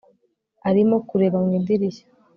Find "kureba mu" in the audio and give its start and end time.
1.07-1.51